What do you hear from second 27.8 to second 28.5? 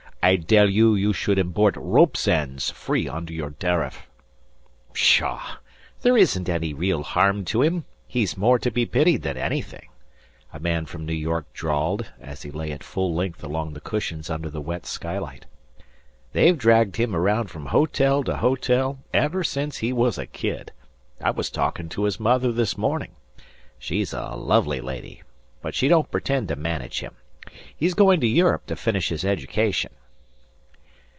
going to